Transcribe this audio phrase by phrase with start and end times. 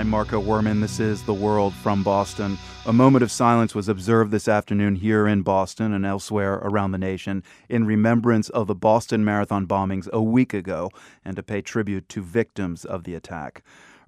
[0.00, 0.80] I'm Marco Werman.
[0.80, 2.56] This is The World from Boston.
[2.86, 6.98] A moment of silence was observed this afternoon here in Boston and elsewhere around the
[6.98, 10.88] nation in remembrance of the Boston Marathon bombings a week ago
[11.22, 13.62] and to pay tribute to victims of the attack.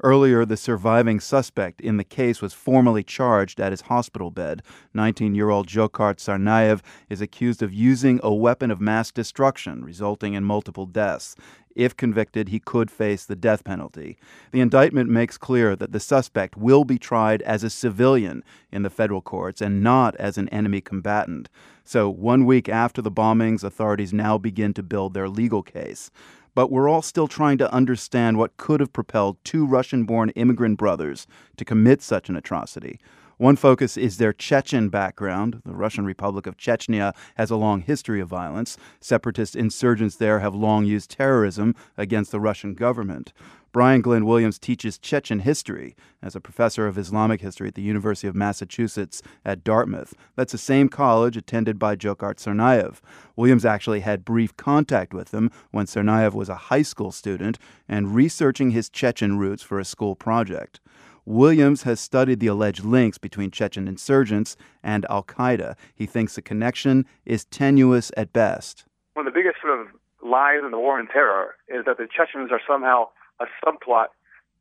[0.04, 4.62] Earlier, the surviving suspect in the case was formally charged at his hospital bed.
[4.94, 10.34] 19 year old Dzhokhar Tsarnaev is accused of using a weapon of mass destruction, resulting
[10.34, 11.36] in multiple deaths.
[11.74, 14.18] If convicted, he could face the death penalty.
[14.50, 18.90] The indictment makes clear that the suspect will be tried as a civilian in the
[18.90, 21.48] federal courts and not as an enemy combatant.
[21.84, 26.10] So, one week after the bombings, authorities now begin to build their legal case
[26.54, 30.78] but we're all still trying to understand what could have propelled two Russian born immigrant
[30.78, 33.00] brothers to commit such an atrocity.
[33.42, 35.62] One focus is their Chechen background.
[35.64, 38.76] The Russian Republic of Chechnya has a long history of violence.
[39.00, 43.32] Separatist insurgents there have long used terrorism against the Russian government.
[43.72, 48.28] Brian Glyn Williams teaches Chechen history as a professor of Islamic history at the University
[48.28, 50.14] of Massachusetts at Dartmouth.
[50.36, 53.00] That's the same college attended by Dzhokhar Tsarnaev.
[53.34, 57.58] Williams actually had brief contact with him when Tsarnaev was a high school student
[57.88, 60.78] and researching his Chechen roots for a school project.
[61.24, 65.76] Williams has studied the alleged links between Chechen insurgents and Al Qaeda.
[65.94, 68.84] He thinks the connection is tenuous at best.
[69.14, 69.86] One of the biggest sort of
[70.24, 74.06] lies in the war on terror is that the Chechens are somehow a subplot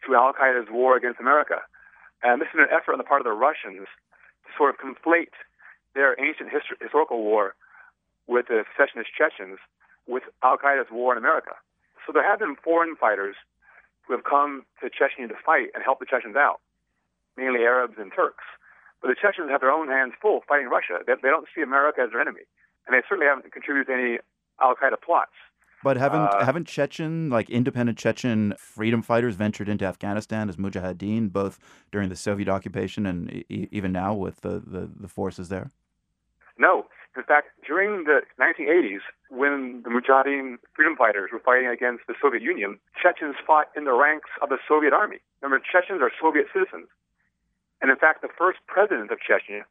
[0.06, 1.62] to Al Qaeda's war against America.
[2.22, 3.88] And this is an effort on the part of the Russians
[4.46, 5.34] to sort of conflate
[5.96, 7.56] their ancient histor- historical war
[8.28, 9.58] with the secessionist Chechens
[10.08, 11.58] with Al Qaeda's war in America.
[12.06, 13.36] So there have been foreign fighters
[14.12, 16.60] who have come to Chechnya to fight and help the Chechens out,
[17.38, 18.44] mainly Arabs and Turks.
[19.02, 21.00] But the Chechens have their own hands full fighting Russia.
[21.08, 22.42] They, they don't see America as their enemy.
[22.86, 24.18] And they certainly haven't contributed to any
[24.62, 25.32] Al Qaeda plots.
[25.84, 31.32] But haven't uh, haven't Chechen like independent Chechen freedom fighters ventured into Afghanistan as mujahideen
[31.32, 31.58] both
[31.92, 35.72] during the Soviet occupation and e- even now with the, the, the forces there?
[37.16, 42.42] In fact, during the 1980s, when the Mujahideen freedom fighters were fighting against the Soviet
[42.42, 45.20] Union, Chechens fought in the ranks of the Soviet army.
[45.42, 46.88] Remember, Chechens are Soviet citizens.
[47.82, 49.64] And in fact, the first president of Chechnya,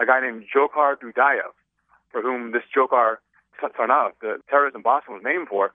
[0.00, 1.54] a guy named Dzhokhar Dudayev,
[2.10, 3.18] for whom this Dzhokhar
[3.62, 5.72] Tsarnaev, the terrorist in Boston, was named for,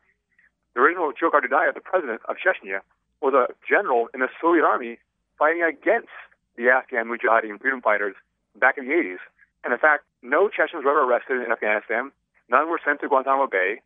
[0.73, 2.79] the original Dzhokhar Dudayev, the president of Chechnya,
[3.21, 4.99] was a general in the Soviet army
[5.39, 6.11] fighting against
[6.57, 8.15] the Afghan Mujahideen freedom fighters
[8.59, 9.23] back in the 80s.
[9.63, 12.11] And in fact, no Chechens were ever arrested in Afghanistan.
[12.49, 13.81] None were sent to Guantanamo Bay.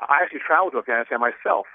[0.00, 1.66] I actually traveled to Afghanistan myself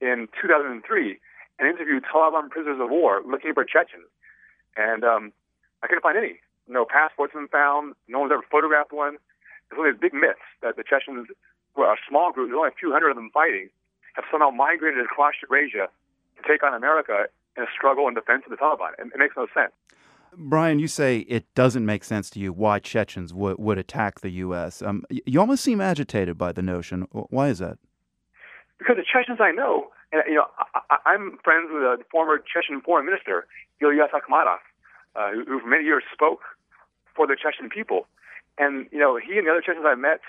[0.00, 1.18] in 2003
[1.58, 4.08] and interviewed Taliban prisoners of war looking for Chechens.
[4.76, 5.32] And um,
[5.82, 6.40] I couldn't find any.
[6.68, 7.94] No passports been found.
[8.08, 9.16] No one's ever photographed one.
[9.68, 11.26] There's only big myths that the Chechens,
[11.74, 13.68] who a small group, there's only a few hundred of them fighting,
[14.14, 15.88] have somehow migrated across Eurasia
[16.36, 18.92] to take on America in a struggle in defense of the Taliban.
[18.98, 19.72] It, it makes no sense.
[20.36, 24.30] Brian, you say it doesn't make sense to you why Chechens would, would attack the
[24.30, 24.82] U.S.
[24.82, 27.02] Um, you almost seem agitated by the notion.
[27.12, 27.78] Why is that?
[28.78, 30.46] Because the Chechens I know, and you know,
[30.90, 33.46] I, am friends with a former Chechen foreign minister,
[33.80, 34.58] Ilyas Akhmadov,
[35.16, 36.40] uh, who, who for many years spoke
[37.14, 38.06] for the Chechen people.
[38.58, 40.20] And you know, he and the other Chechens I've met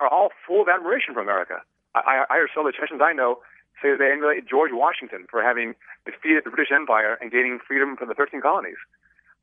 [0.00, 1.60] are all full of admiration for America.
[1.94, 3.40] I, I, I some of the Chechens I know
[3.82, 5.74] say that they emulate George Washington for having
[6.06, 8.80] defeated the British Empire and gaining freedom from the 13 colonies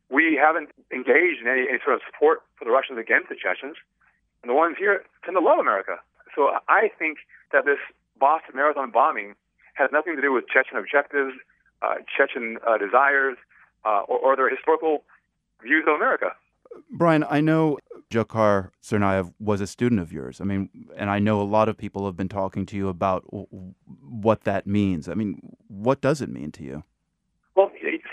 [0.09, 3.75] we haven't engaged in any, any sort of support for the Russians against the Chechens.
[4.41, 5.97] And the ones here tend to love America.
[6.35, 7.19] So I think
[7.51, 7.79] that this
[8.19, 9.35] Boston Marathon bombing
[9.73, 11.33] has nothing to do with Chechen objectives,
[11.81, 13.37] uh, Chechen uh, desires,
[13.85, 15.03] uh, or, or, their historical
[15.61, 16.31] views of America.
[16.89, 17.77] Brian, I know
[18.09, 20.41] Dzhokhar Tsarnaev was a student of yours.
[20.41, 23.23] I mean, and I know a lot of people have been talking to you about
[23.29, 25.07] what that means.
[25.07, 26.83] I mean, what does it mean to you?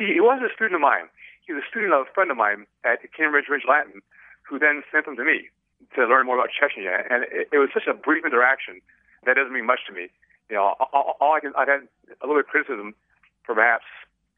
[0.02, 1.06] See, he was a student of mine
[1.42, 4.00] he was a student of a friend of mine at Cambridge Rindge Latin,
[4.46, 5.50] who then sent him to me
[5.94, 7.02] to learn more about Chechnya.
[7.10, 8.80] And it, it was such a brief interaction
[9.26, 10.08] that doesn't mean much to me.
[10.48, 11.82] You know, all, all I can, I've had
[12.22, 12.94] a little bit of criticism
[13.42, 13.86] for perhaps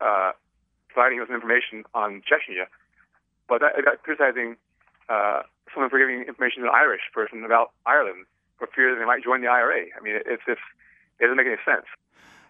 [0.00, 0.32] uh,
[0.88, 2.67] providing him some information on Chechnya,
[3.49, 4.56] but that, that criticizing
[5.08, 8.25] uh, someone for giving information to an Irish person about Ireland
[8.58, 9.93] for fear that they might join the IRA.
[9.93, 10.64] I mean, it's just,
[11.20, 11.87] it doesn't make any sense.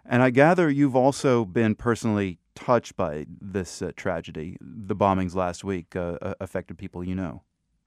[0.04, 4.56] And I gather you've also been personally touched by this uh, tragedy.
[4.60, 7.42] The bombings last week uh, uh, affected people you know.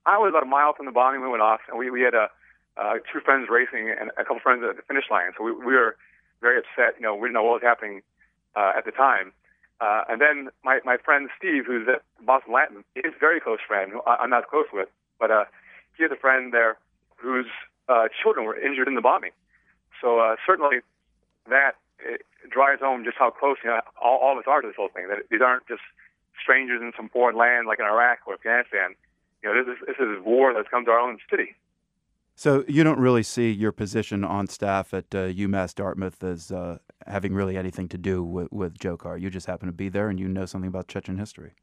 [0.06, 2.02] I was about a mile from the bombing when it went off, and we, we
[2.02, 2.28] had uh,
[3.12, 5.32] two friends racing and a couple friends at the finish line.
[5.36, 5.96] So we, we were
[6.40, 6.94] very upset.
[6.98, 8.02] You know, we didn't know what was happening
[8.56, 9.32] uh, at the time.
[9.80, 13.58] Uh, and then my, my friend Steve, who's at Boston Latin, is a very close
[13.66, 14.88] friend who I'm not close with,
[15.20, 15.44] but uh,
[15.96, 16.78] he has a friend there
[17.16, 17.46] whose
[17.88, 19.30] uh, children were injured in the bombing.
[20.00, 20.78] So uh, certainly
[21.48, 24.68] that it drives home just how close you know, all, all of us are to
[24.68, 25.08] this whole thing.
[25.08, 25.82] That these aren't just
[26.40, 28.94] strangers in some foreign land like in Iraq or Afghanistan.
[29.42, 31.54] You know, this is, this is war that's come to our own city.
[32.34, 36.78] So you don't really see your position on staff at uh, UMass Dartmouth as uh,
[37.06, 39.20] having really anything to do with, with Dzhokhar.
[39.20, 41.54] You just happen to be there and you know something about Chechen history.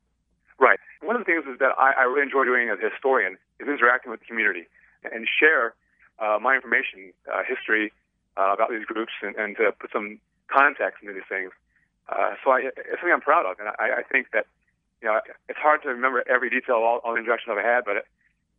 [0.60, 0.80] Right.
[1.02, 3.68] One of the things is that I, I really enjoy doing as a historian is
[3.68, 4.68] interacting with the community
[5.04, 5.76] and share
[6.20, 7.94] uh, my information, uh, history
[8.38, 10.20] uh, about these groups, and, and to put some
[10.52, 11.52] context into these things.
[12.10, 14.46] Uh, so I, it's something I'm proud of, and I, I think that
[15.02, 17.86] you know it's hard to remember every detail of all, all the interactions I've had,
[17.86, 18.06] but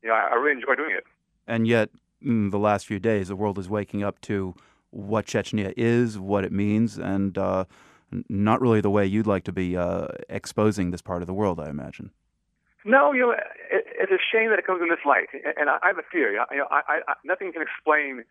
[0.02, 1.05] you know I, I really enjoy doing it.
[1.46, 1.90] And yet,
[2.20, 4.55] in the last few days, the world is waking up to
[4.90, 7.64] what Chechnya is, what it means, and uh,
[8.28, 11.61] not really the way you'd like to be uh, exposing this part of the world,
[11.61, 12.11] I imagine.
[12.84, 15.28] No, you know, it, it's a shame that it comes in this light,
[15.58, 16.37] and I, I have a theory.
[16.50, 18.25] You know, I, I, nothing can explain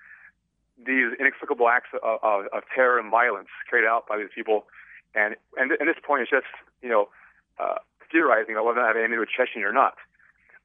[0.78, 4.66] these inexplicable acts of, of, of terror and violence carried out by these people,
[5.14, 6.48] and and, and this point is just
[6.82, 7.10] you know
[7.60, 7.80] uh,
[8.12, 9.96] theorizing about whether I have anything to do with Chechnya or not.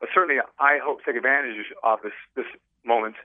[0.01, 2.47] But certainly, I hope to take advantage of this this
[2.85, 3.17] moment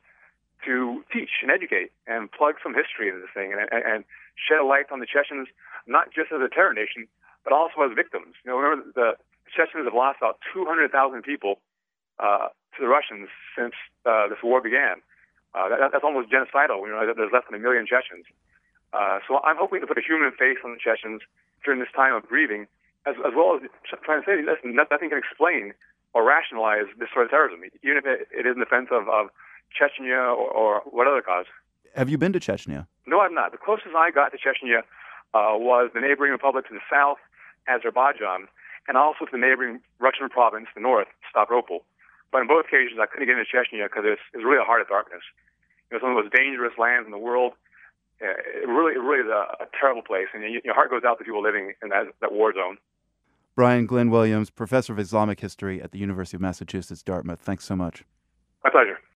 [0.66, 4.04] to teach and educate and plug some history into this thing and, and, and
[4.36, 5.48] shed a light on the Chechens,
[5.86, 7.08] not just as a terror nation,
[7.44, 8.34] but also as victims.
[8.44, 9.12] You know, remember the
[9.56, 10.90] Chechens have lost about 200,000
[11.22, 11.62] people
[12.20, 13.74] uh, to the Russians since
[14.06, 15.06] uh, this war began.
[15.56, 16.84] Uh, that, that's almost genocidal.
[16.84, 18.28] You know, there's less than a million Chechens.
[18.92, 21.22] Uh, so I'm hoping to put a human face on the Chechens
[21.64, 22.68] during this time of grieving,
[23.08, 23.64] as, as well as
[24.04, 25.74] trying to say, listen, nothing can explain
[26.14, 29.32] or rationalize this sort of terrorism, even if it, it is in defense of, of
[29.72, 31.46] Chechnya or, or what other cause.
[31.96, 32.88] Have you been to Chechnya?
[33.08, 33.52] No, I've not.
[33.52, 34.84] The closest I got to Chechnya
[35.34, 37.18] uh, was the neighboring republic to the south,
[37.68, 38.48] Azerbaijan,
[38.88, 41.84] and also to the neighboring Russian province, the north, Stavropol.
[42.32, 44.82] But in both occasions, I couldn't get into Chechnya because it's, it's really a heart
[44.82, 45.24] of darkness.
[45.92, 47.54] You know, some of the most dangerous lands in the world.
[48.22, 48.32] Uh,
[48.64, 51.18] it really, it really is a, a terrible place, and you, your heart goes out
[51.18, 52.78] to people living in that, that war zone.
[53.56, 57.40] Brian Glyn Williams, professor of Islamic history at the University of Massachusetts Dartmouth.
[57.40, 58.04] Thanks so much.
[58.64, 59.00] My pleasure.